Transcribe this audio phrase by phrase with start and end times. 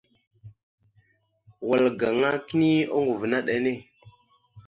[1.67, 3.73] Wal gaŋa kini oŋgov naɗ enne.